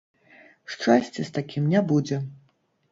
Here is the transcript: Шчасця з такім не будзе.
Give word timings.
Шчасця 0.75 1.21
з 1.31 1.37
такім 1.39 1.71
не 1.77 1.87
будзе. 1.95 2.17